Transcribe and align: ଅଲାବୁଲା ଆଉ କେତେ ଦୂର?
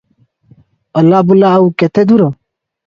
ଅଲାବୁଲା 1.03 1.55
ଆଉ 1.59 1.71
କେତେ 1.83 2.09
ଦୂର? 2.15 2.35